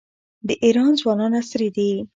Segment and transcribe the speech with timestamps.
[0.47, 1.91] د ایران ځوانان عصري دي.